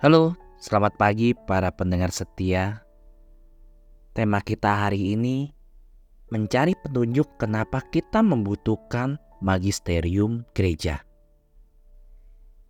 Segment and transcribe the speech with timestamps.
[0.00, 2.88] Halo, selamat pagi para pendengar setia.
[4.16, 5.52] Tema kita hari ini
[6.32, 11.04] mencari petunjuk kenapa kita membutuhkan magisterium gereja.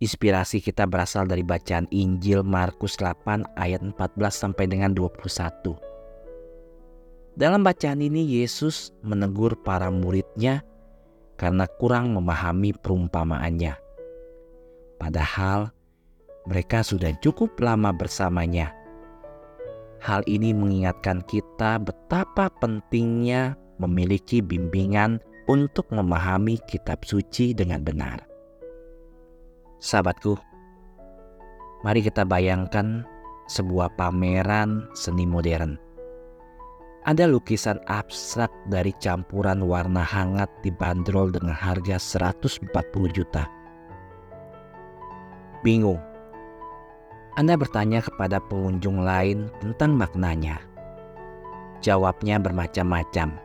[0.03, 3.95] Inspirasi kita berasal dari bacaan Injil Markus 8 ayat 14
[4.27, 5.79] sampai dengan 21.
[7.39, 10.67] Dalam bacaan ini Yesus menegur para muridnya
[11.39, 13.79] karena kurang memahami perumpamaannya.
[14.99, 15.71] Padahal
[16.49, 18.73] mereka sudah cukup lama bersamanya.
[20.01, 28.25] Hal ini mengingatkan kita betapa pentingnya memiliki bimbingan untuk memahami kitab suci dengan benar.
[29.77, 30.37] Sahabatku,
[31.85, 33.05] mari kita bayangkan
[33.45, 35.77] sebuah pameran seni modern.
[37.01, 42.69] Ada lukisan abstrak dari campuran warna hangat dibanderol dengan harga 140
[43.09, 43.49] juta.
[45.65, 46.10] Bingung
[47.39, 50.59] anda bertanya kepada pengunjung lain tentang maknanya.
[51.79, 53.39] Jawabnya bermacam-macam.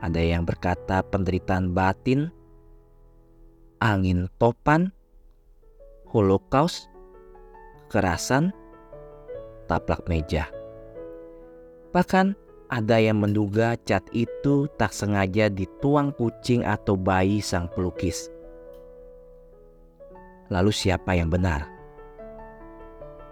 [0.00, 2.32] Ada yang berkata penderitaan batin,
[3.84, 4.96] angin topan,
[6.08, 6.88] holocaust,
[7.86, 8.48] kekerasan,
[9.68, 10.48] taplak meja.
[11.92, 12.32] Bahkan
[12.72, 18.32] ada yang menduga cat itu tak sengaja dituang kucing atau bayi sang pelukis.
[20.48, 21.75] Lalu siapa yang benar?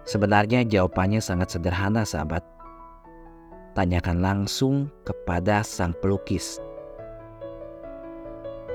[0.05, 2.44] Sebenarnya jawabannya sangat sederhana sahabat.
[3.72, 6.61] Tanyakan langsung kepada sang pelukis.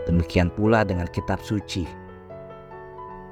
[0.10, 1.86] Demikian pula dengan kitab suci.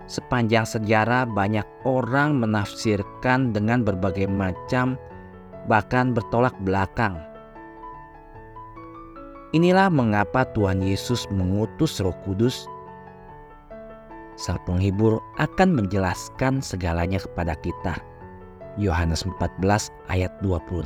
[0.08, 4.96] Sepanjang sejarah banyak orang menafsirkan dengan berbagai macam
[5.68, 7.18] bahkan bertolak belakang.
[9.52, 12.70] Inilah mengapa Tuhan Yesus mengutus Roh Kudus
[14.38, 17.98] Sang penghibur akan menjelaskan segalanya kepada kita.
[18.78, 20.86] Yohanes 14 ayat 26.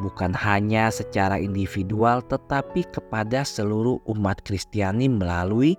[0.00, 5.76] Bukan hanya secara individual tetapi kepada seluruh umat Kristiani melalui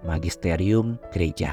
[0.00, 1.52] magisterium gereja.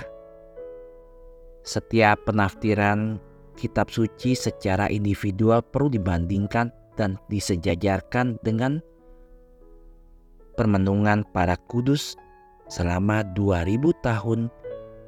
[1.68, 3.20] Setiap penafsiran
[3.60, 8.80] kitab suci secara individual perlu dibandingkan dan disejajarkan dengan
[10.56, 12.16] permenungan para kudus
[12.74, 14.50] selama 2000 tahun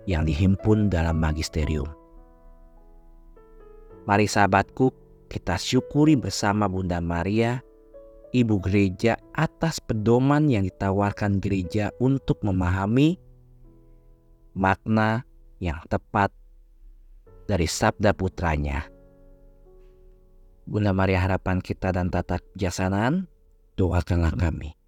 [0.06, 1.90] yang dihimpun dalam magisterium.
[4.06, 4.94] Mari sahabatku,
[5.26, 7.66] kita syukuri bersama Bunda Maria,
[8.30, 13.18] Ibu Gereja atas pedoman yang ditawarkan gereja untuk memahami
[14.54, 15.26] makna
[15.58, 16.30] yang tepat
[17.50, 18.86] dari sabda putranya.
[20.70, 23.26] Bunda Maria harapan kita dan tata kebijaksanaan,
[23.74, 24.85] doakanlah kami.